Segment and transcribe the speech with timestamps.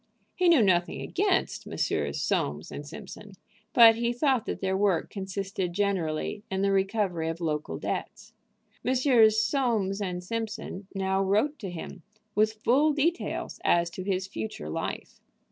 [0.33, 2.19] He knew nothing against Messrs.
[2.19, 3.33] Soames & Simpson,
[3.71, 8.33] but he thought that their work consisted generally in the recovery of local debts.
[8.83, 9.39] Messrs.
[9.39, 12.01] Soames & Simpson now wrote to him
[12.33, 15.21] with full details as to his future life.